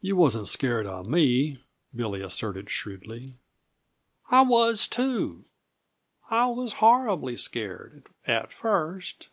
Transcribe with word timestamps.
Yuh 0.00 0.16
wasn't 0.16 0.48
scared 0.48 0.86
of 0.86 1.06
me," 1.06 1.56
Billy 1.94 2.20
asserted 2.20 2.68
shrewdly. 2.68 3.36
"I 4.28 4.40
was 4.42 4.88
too! 4.88 5.44
I 6.28 6.46
was 6.46 6.72
horribly 6.82 7.36
scared 7.36 8.08
at 8.26 8.50
first. 8.52 9.28